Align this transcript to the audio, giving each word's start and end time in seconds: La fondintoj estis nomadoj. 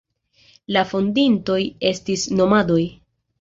La 0.75 0.81
fondintoj 0.93 1.59
estis 1.91 2.25
nomadoj. 2.41 2.81